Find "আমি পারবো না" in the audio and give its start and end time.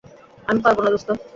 0.47-0.89